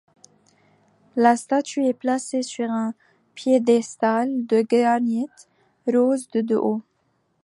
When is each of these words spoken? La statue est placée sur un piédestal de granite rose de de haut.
La 1.15 1.37
statue 1.37 1.85
est 1.85 1.93
placée 1.93 2.41
sur 2.41 2.67
un 2.67 2.95
piédestal 3.35 4.47
de 4.47 4.63
granite 4.63 5.47
rose 5.87 6.27
de 6.31 6.41
de 6.41 6.55
haut. 6.55 6.81